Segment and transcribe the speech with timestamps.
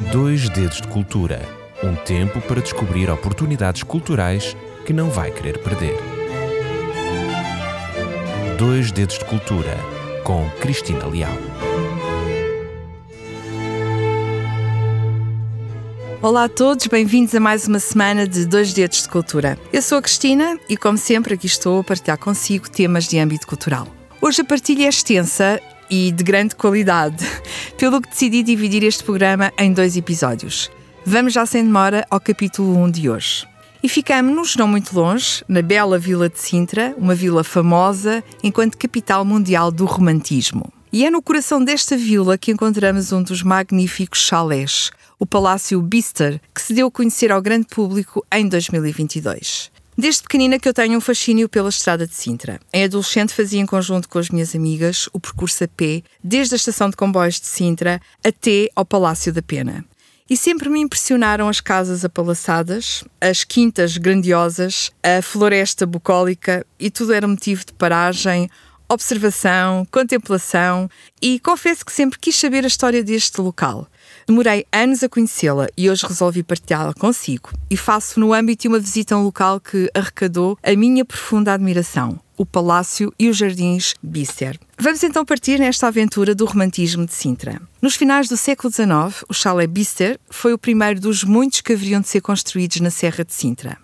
[0.00, 1.42] Dois Dedos de Cultura
[1.82, 5.96] um tempo para descobrir oportunidades culturais que não vai querer perder.
[8.56, 9.76] Dois Dedos de Cultura
[10.22, 11.36] com Cristina Leal.
[16.22, 19.58] Olá a todos, bem-vindos a mais uma semana de Dois Dedos de Cultura.
[19.72, 23.48] Eu sou a Cristina e, como sempre, aqui estou a partilhar consigo temas de âmbito
[23.48, 23.88] cultural.
[24.22, 25.60] Hoje a partilha é extensa
[25.90, 27.24] e de grande qualidade,
[27.78, 30.70] pelo que decidi dividir este programa em dois episódios.
[31.04, 33.46] Vamos já sem demora ao capítulo 1 de hoje.
[33.82, 39.24] E ficamos-nos, não muito longe, na bela vila de Sintra, uma vila famosa enquanto capital
[39.24, 40.72] mundial do romantismo.
[40.92, 46.40] E é no coração desta vila que encontramos um dos magníficos chalés, o Palácio Bister,
[46.54, 49.70] que se deu a conhecer ao grande público em 2022.
[50.00, 52.60] Desde pequenina que eu tenho um fascínio pela estrada de Sintra.
[52.72, 56.56] Em adolescente fazia em conjunto com as minhas amigas o percurso a pé, desde a
[56.56, 59.84] estação de comboios de Sintra até ao Palácio da Pena.
[60.30, 67.12] E sempre me impressionaram as casas apalaçadas, as quintas grandiosas, a floresta bucólica e tudo
[67.12, 68.48] era motivo de paragem,
[68.88, 70.88] observação, contemplação
[71.20, 73.88] e confesso que sempre quis saber a história deste local.
[74.28, 77.48] Demorei anos a conhecê-la e hoje resolvi partilhá-la consigo.
[77.70, 81.54] E faço no âmbito de uma visita a um local que arrecadou a minha profunda
[81.54, 84.60] admiração, o Palácio e os Jardins Bisser.
[84.78, 87.58] Vamos então partir nesta aventura do romantismo de Sintra.
[87.80, 92.02] Nos finais do século XIX, o chalé Bisser foi o primeiro dos muitos que haveriam
[92.02, 93.78] de ser construídos na Serra de Sintra.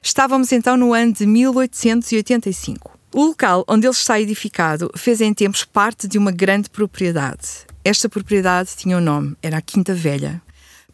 [0.00, 2.99] Estávamos então no ano de 1885.
[3.12, 7.66] O local onde ele está edificado fez em tempos parte de uma grande propriedade.
[7.84, 10.40] Esta propriedade tinha um nome, era a Quinta Velha.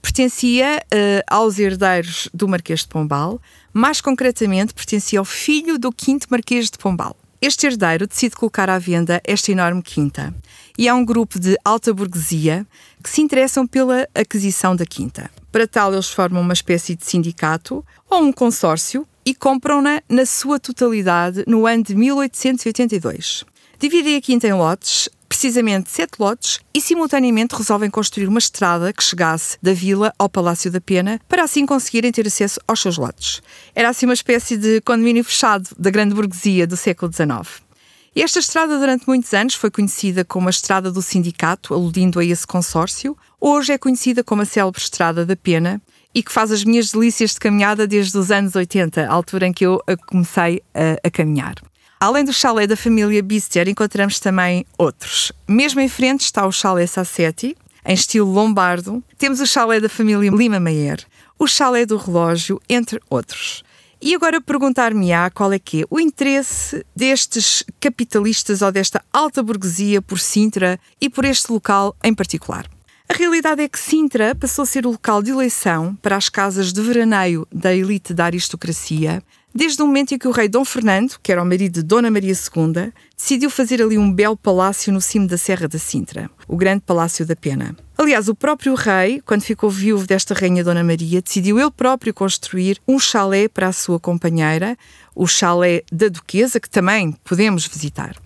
[0.01, 3.39] Pertencia uh, aos herdeiros do Marquês de Pombal,
[3.71, 7.15] mais concretamente pertencia ao filho do quinto Marquês de Pombal.
[7.39, 10.35] Este herdeiro decide colocar à venda esta enorme quinta
[10.79, 12.67] e há um grupo de alta burguesia
[13.03, 15.31] que se interessam pela aquisição da quinta.
[15.53, 20.61] Para tal, eles formam uma espécie de sindicato ou um consórcio e compram-na na sua
[20.61, 23.45] totalidade no ano de 1882.
[23.77, 29.03] Dividem a quinta em lotes, precisamente sete lotes, e simultaneamente resolvem construir uma estrada que
[29.03, 33.43] chegasse da vila ao Palácio da Pena para assim conseguirem ter acesso aos seus lotes.
[33.75, 37.67] Era assim uma espécie de condomínio fechado da grande burguesia do século XIX.
[38.15, 42.47] Esta estrada, durante muitos anos, foi conhecida como a Estrada do Sindicato, aludindo a esse
[42.47, 43.15] consórcio.
[43.39, 45.83] Hoje é conhecida como a célebre Estrada da Pena
[46.17, 49.53] e que faz as minhas delícias de caminhada desde os anos 80, a altura em
[49.53, 51.57] que eu comecei a, a caminhar.
[52.01, 55.31] Além do chalé da família Bister, encontramos também outros.
[55.47, 57.55] Mesmo em frente está o chalé Sassetti,
[57.85, 59.05] em estilo lombardo.
[59.19, 61.05] Temos o chalé da família Lima Meyer,
[61.39, 63.63] o chalé do relógio, entre outros.
[64.01, 70.01] E agora perguntar-me-á qual é que é o interesse destes capitalistas ou desta alta burguesia
[70.01, 72.67] por Sintra e por este local em particular.
[73.09, 76.73] A realidade é que Sintra passou a ser o local de eleição para as casas
[76.73, 79.23] de veraneio da elite da aristocracia,
[79.55, 82.11] desde o momento em que o rei Dom Fernando, que era o marido de Dona
[82.11, 86.57] Maria II, decidiu fazer ali um belo palácio no cimo da Serra da Sintra, o
[86.57, 87.77] Grande Palácio da Pena.
[87.97, 92.81] Aliás, o próprio rei, quando ficou viúvo desta rainha Dona Maria, decidiu ele próprio construir
[92.89, 94.77] um chalé para a sua companheira,
[95.15, 98.17] o chalé da Duquesa, que também podemos visitar.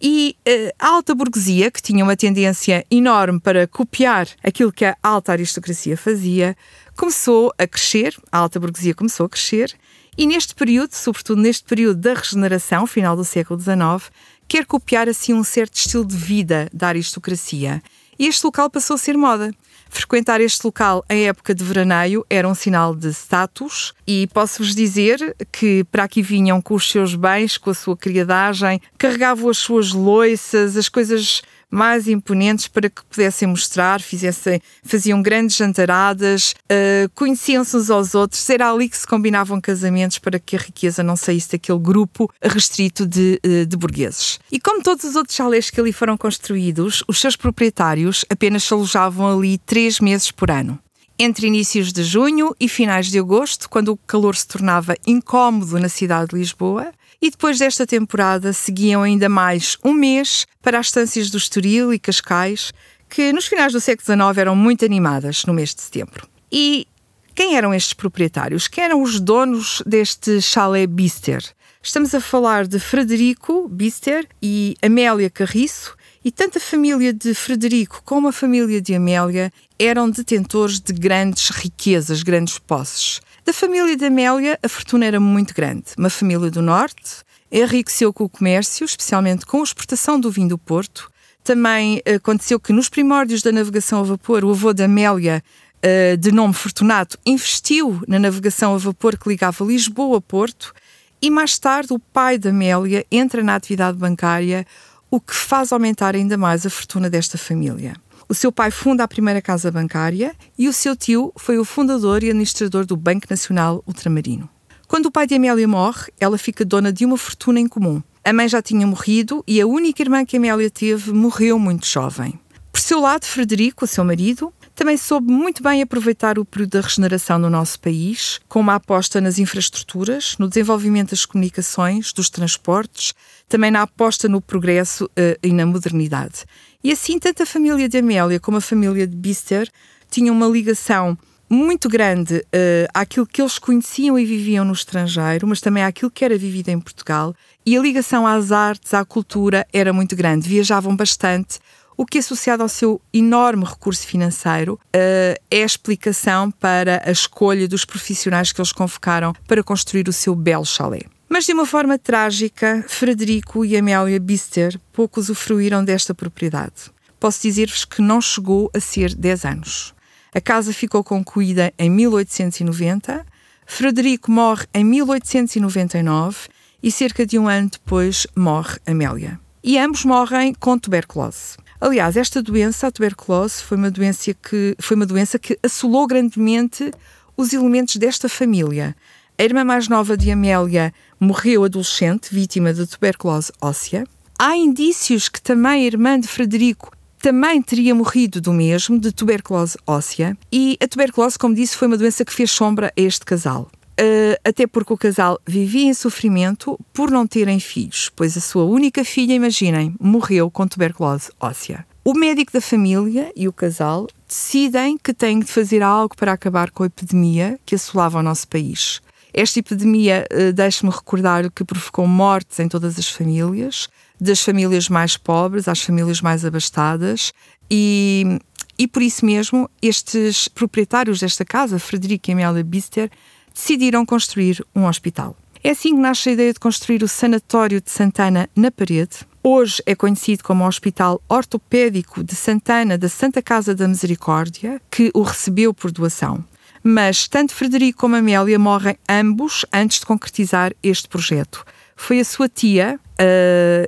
[0.00, 4.96] E uh, a alta burguesia, que tinha uma tendência enorme para copiar aquilo que a
[5.02, 6.56] alta aristocracia fazia,
[6.96, 9.76] começou a crescer, a alta burguesia começou a crescer,
[10.16, 14.10] e neste período, sobretudo neste período da regeneração, final do século XIX,
[14.48, 17.82] quer copiar assim um certo estilo de vida da aristocracia.
[18.20, 19.50] E este local passou a ser moda.
[19.88, 25.34] Frequentar este local em época de veraneio era um sinal de status e posso-vos dizer
[25.50, 29.94] que para aqui vinham com os seus bens, com a sua criadagem, carregavam as suas
[29.94, 37.76] loiças, as coisas mais imponentes para que pudessem mostrar, fizessem, faziam grandes jantaradas, uh, conheciam-se
[37.76, 41.52] uns aos outros, era ali que se combinavam casamentos para que a riqueza não saísse
[41.52, 44.40] daquele grupo restrito de, uh, de burgueses.
[44.50, 48.74] E como todos os outros chalés que ali foram construídos, os seus proprietários apenas se
[48.74, 50.78] alojavam ali três meses por ano
[51.22, 55.90] entre inícios de junho e finais de agosto, quando o calor se tornava incómodo na
[55.90, 61.30] cidade de Lisboa, e depois desta temporada seguiam ainda mais um mês para as estâncias
[61.30, 62.72] do Estoril e Cascais,
[63.08, 66.26] que nos finais do século XIX eram muito animadas no mês de setembro.
[66.50, 66.86] E
[67.34, 68.68] quem eram estes proprietários?
[68.68, 71.44] Quem eram os donos deste chalé Bister?
[71.82, 78.02] Estamos a falar de Frederico Bister e Amélia Carriço, e tanto a família de Frederico
[78.04, 83.22] como a família de Amélia eram detentores de grandes riquezas, grandes posses.
[83.50, 85.86] Da família de Amélia, a fortuna era muito grande.
[85.98, 90.56] Uma família do Norte, enriqueceu com o comércio, especialmente com a exportação do vinho do
[90.56, 91.10] Porto.
[91.42, 95.42] Também aconteceu que nos primórdios da navegação a vapor, o avô da Amélia
[95.78, 100.72] uh, de nome Fortunato, investiu na navegação a vapor que ligava Lisboa a Porto
[101.20, 104.64] e mais tarde o pai da Amélia entra na atividade bancária,
[105.10, 107.96] o que faz aumentar ainda mais a fortuna desta família.
[108.30, 112.22] O seu pai funda a primeira casa bancária e o seu tio foi o fundador
[112.22, 114.48] e administrador do Banco Nacional Ultramarino.
[114.86, 118.00] Quando o pai de Amélia morre, ela fica dona de uma fortuna em comum.
[118.24, 122.38] A mãe já tinha morrido e a única irmã que Amélia teve morreu muito jovem.
[122.70, 127.36] Por seu lado, Frederico, seu marido, também soube muito bem aproveitar o período da regeneração
[127.36, 133.12] no nosso país, com uma aposta nas infraestruturas, no desenvolvimento das comunicações, dos transportes,
[133.48, 136.44] também na aposta no progresso uh, e na modernidade.
[136.82, 139.68] E assim, tanto a família de Amélia como a família de Bister
[140.10, 141.16] tinham uma ligação
[141.48, 146.24] muito grande uh, àquilo que eles conheciam e viviam no estrangeiro, mas também àquilo que
[146.24, 147.34] era vivido em Portugal.
[147.66, 150.48] E a ligação às artes, à cultura, era muito grande.
[150.48, 151.58] Viajavam bastante,
[151.96, 157.68] o que, associado ao seu enorme recurso financeiro, uh, é a explicação para a escolha
[157.68, 161.00] dos profissionais que eles convocaram para construir o seu belo chalé.
[161.32, 166.90] Mas de uma forma trágica, Frederico e Amélia Bister pouco usufruíram desta propriedade.
[167.20, 169.94] Posso dizer-vos que não chegou a ser 10 anos.
[170.34, 173.24] A casa ficou concluída em 1890,
[173.64, 176.48] Frederico morre em 1899
[176.82, 179.38] e cerca de um ano depois morre Amélia.
[179.62, 181.56] E ambos morrem com tuberculose.
[181.80, 186.90] Aliás, esta doença, a tuberculose, foi uma doença que, foi uma doença que assolou grandemente
[187.36, 188.96] os elementos desta família.
[189.40, 194.04] A irmã mais nova de Amélia morreu adolescente, vítima de tuberculose óssea.
[194.38, 199.78] Há indícios que também a irmã de Frederico também teria morrido do mesmo, de tuberculose
[199.86, 200.36] óssea.
[200.52, 203.70] E a tuberculose, como disse, foi uma doença que fez sombra a este casal.
[203.98, 208.64] Uh, até porque o casal vivia em sofrimento por não terem filhos, pois a sua
[208.64, 211.86] única filha, imaginem, morreu com tuberculose óssea.
[212.04, 216.70] O médico da família e o casal decidem que têm de fazer algo para acabar
[216.70, 219.00] com a epidemia que assolava o nosso país.
[219.32, 223.88] Esta epidemia, uh, deixe-me recordar, que provocou mortes em todas as famílias,
[224.20, 227.32] das famílias mais pobres às famílias mais abastadas,
[227.70, 228.38] e,
[228.78, 233.10] e por isso mesmo estes proprietários desta casa, Frederico e Amélia Bister,
[233.54, 235.36] decidiram construir um hospital.
[235.62, 239.18] É assim que nasce a ideia de construir o Sanatório de Santana na parede.
[239.42, 245.22] Hoje é conhecido como Hospital Ortopédico de Santana da Santa Casa da Misericórdia, que o
[245.22, 246.44] recebeu por doação
[246.82, 251.64] mas tanto Frederico como Amélia morrem ambos antes de concretizar este projeto.
[252.02, 252.98] Foi a sua tia,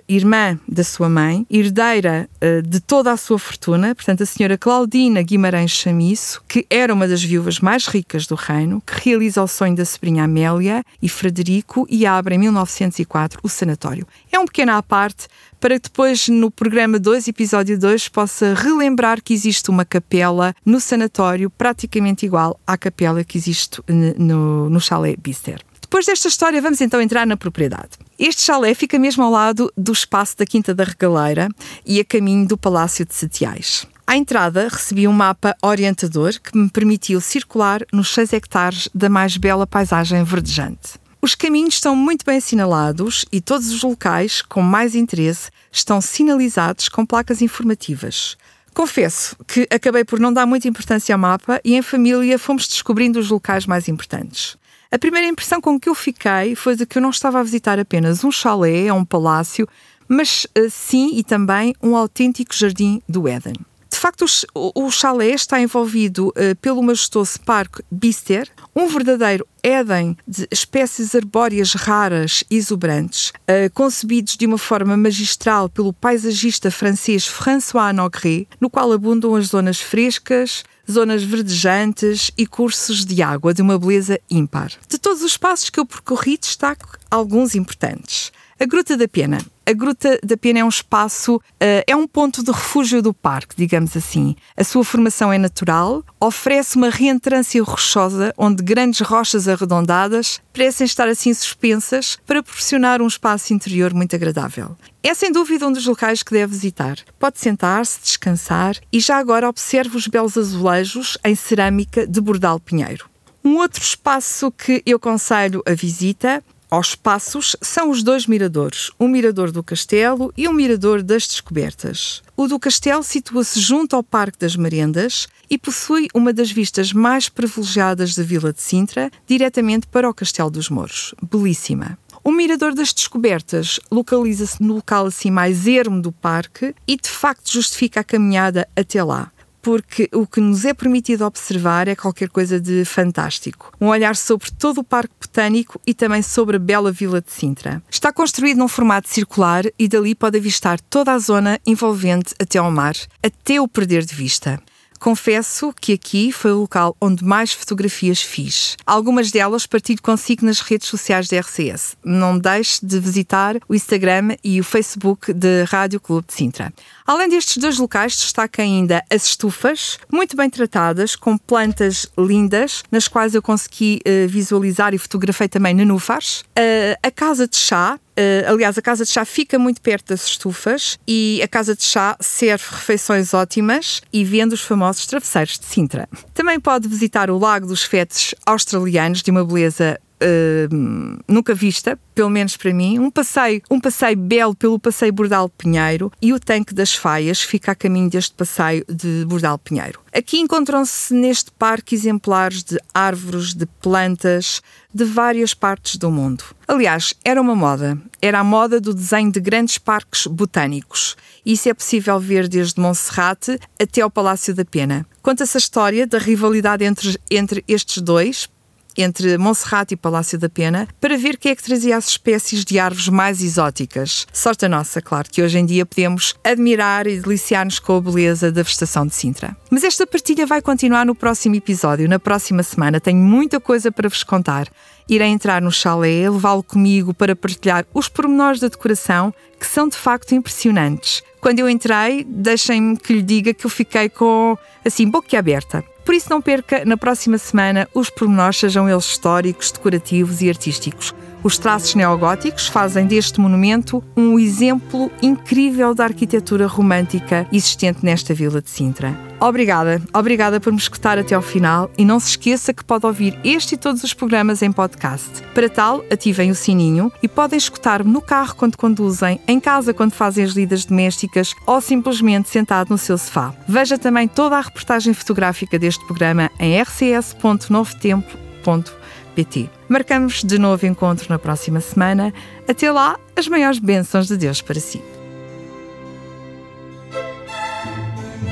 [0.07, 5.23] irmã da sua mãe, herdeira uh, de toda a sua fortuna, portanto, a senhora Claudina
[5.23, 9.75] Guimarães Chamiço, que era uma das viúvas mais ricas do reino, que realiza o sonho
[9.75, 14.07] da sobrinha Amélia e Frederico e abre em 1904 o sanatório.
[14.31, 15.27] É um pequeno à parte
[15.59, 20.79] para que depois, no programa 2, episódio 2, possa relembrar que existe uma capela no
[20.79, 25.61] sanatório praticamente igual à capela que existe no, no chalé Bister.
[25.93, 27.99] Depois desta história, vamos então entrar na propriedade.
[28.19, 31.51] Este chalé fica mesmo ao lado do espaço da Quinta da Regaleira
[31.85, 33.87] e a caminho do Palácio de Setiais.
[34.07, 39.37] À entrada, recebi um mapa orientador que me permitiu circular nos 6 hectares da mais
[39.37, 40.99] bela paisagem verdejante.
[41.21, 46.89] Os caminhos estão muito bem assinalados e todos os locais com mais interesse estão sinalizados
[46.89, 48.39] com placas informativas.
[48.73, 53.19] Confesso que acabei por não dar muita importância ao mapa e em família fomos descobrindo
[53.19, 54.57] os locais mais importantes.
[54.93, 57.79] A primeira impressão com que eu fiquei foi de que eu não estava a visitar
[57.79, 59.67] apenas um chalé, um palácio,
[60.07, 63.55] mas eh, sim e também um autêntico jardim do Éden.
[64.03, 71.15] Facto, o, chalé está envolvido uh, pelo majestoso Parque Bister, um verdadeiro Éden de espécies
[71.15, 78.49] arbóreas raras e exuberantes, uh, concebidos de uma forma magistral pelo paisagista francês François Nogret,
[78.61, 84.21] no qual abundam as zonas frescas, zonas verdejantes e cursos de água de uma beleza
[84.31, 84.73] ímpar.
[84.89, 88.33] De todos os passos que eu percorri, destaco alguns importantes.
[88.63, 89.39] A Gruta da Pena.
[89.67, 91.41] A Gruta da Pena é um espaço, uh,
[91.85, 94.37] é um ponto de refúgio do parque, digamos assim.
[94.57, 101.09] A sua formação é natural, oferece uma reentrância rochosa onde grandes rochas arredondadas parecem estar
[101.09, 104.77] assim suspensas para proporcionar um espaço interior muito agradável.
[105.03, 106.99] É sem dúvida um dos locais que deve visitar.
[107.19, 113.11] Pode sentar-se, descansar e já agora observe os belos azulejos em cerâmica de Bordal Pinheiro.
[113.45, 119.07] Um outro espaço que eu aconselho a visita aos passos são os dois miradores, um
[119.07, 122.23] mirador do Castelo e um mirador das Descobertas.
[122.35, 127.29] O do Castelo situa-se junto ao Parque das Merendas e possui uma das vistas mais
[127.29, 131.15] privilegiadas da Vila de Sintra, diretamente para o Castelo dos Mouros.
[131.31, 131.99] Belíssima.
[132.25, 137.53] O Mirador das Descobertas localiza-se no local assim mais ermo do parque e de facto
[137.53, 139.31] justifica a caminhada até lá.
[139.63, 143.73] Porque o que nos é permitido observar é qualquer coisa de fantástico.
[143.81, 147.81] Um olhar sobre todo o Parque Botânico e também sobre a bela Vila de Sintra.
[147.89, 152.73] Está construído num formato circular e dali pode avistar toda a zona envolvente até ao
[152.73, 154.61] mar, até o perder de vista.
[155.03, 158.77] Confesso que aqui foi o local onde mais fotografias fiz.
[158.87, 161.97] Algumas delas partilho consigo nas redes sociais da RCS.
[162.05, 166.73] Não deixe de visitar o Instagram e o Facebook de Rádio Clube de Sintra.
[167.05, 173.09] Além destes dois locais, destaca ainda as estufas, muito bem tratadas, com plantas lindas, nas
[173.09, 176.43] quais eu consegui uh, visualizar e fotografei também nenúfares.
[176.57, 180.27] Uh, a casa de chá, Uh, aliás, a casa de chá fica muito perto das
[180.27, 185.65] estufas e a casa de chá serve refeições ótimas e vende os famosos travesseiros de
[185.65, 186.09] Sintra.
[186.35, 192.31] Também pode visitar o Lago dos Fetes australianos, de uma beleza uh, nunca vista, pelo
[192.31, 196.75] menos para mim, um passeio, um passeio belo pelo passeio Bordal Pinheiro e o tanque
[196.75, 200.01] das Faias fica a caminho deste passeio de Bordal Pinheiro.
[200.13, 204.61] Aqui encontram-se neste parque exemplares de árvores, de plantas
[204.95, 206.45] de várias partes do mundo.
[206.69, 207.99] Aliás, era uma moda.
[208.21, 211.17] Era a moda do desenho de grandes parques botânicos.
[211.45, 215.07] Isso é possível ver desde Monserrate até ao Palácio da Pena.
[215.23, 218.49] Conta-se a história da rivalidade entre, entre estes dois,
[218.97, 222.79] entre Monserrate e Palácio da Pena para ver quem é que trazia as espécies de
[222.79, 224.27] árvores mais exóticas.
[224.33, 228.51] Sorte a nossa, claro, que hoje em dia podemos admirar e deliciar-nos com a beleza
[228.51, 229.57] da vegetação de Sintra.
[229.71, 233.01] Mas esta partilha vai continuar no próximo episódio, na próxima semana.
[233.01, 234.69] Tenho muita coisa para vos contar.
[235.09, 239.97] Irei entrar no chalé, levá-lo comigo para partilhar os pormenores da decoração, que são de
[239.97, 241.23] facto impressionantes.
[241.41, 245.85] Quando eu entrei, deixem-me que lhe diga que eu fiquei com, assim, boca aberta.
[246.05, 251.15] Por isso, não perca na próxima semana os pormenores, sejam eles históricos, decorativos e artísticos.
[251.45, 258.63] Os traços neogóticos fazem deste monumento um exemplo incrível da arquitetura romântica existente nesta vila
[258.63, 259.19] de Sintra.
[259.41, 263.37] Obrigada, obrigada por me escutar até ao final e não se esqueça que pode ouvir
[263.43, 265.43] este e todos os programas em podcast.
[265.53, 270.13] Para tal, ativem o sininho e podem escutar-me no carro quando conduzem, em casa quando
[270.13, 273.53] fazem as lidas domésticas ou simplesmente sentado no seu sofá.
[273.67, 279.03] Veja também toda a reportagem fotográfica deste programa em rcs.novotempo.com
[279.35, 279.71] pt.
[279.93, 282.33] Marcamos de novo encontro na próxima semana.
[282.67, 285.03] Até lá, as maiores bênçãos de Deus para si.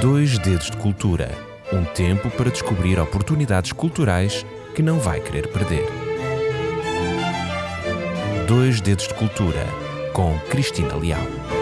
[0.02, 4.44] Dois Dedos de Cultura um tempo para descobrir oportunidades culturais
[4.75, 5.87] que não vai querer perder.
[8.47, 9.66] Dois Dedos de Cultura
[10.12, 11.60] com Cristina Leal.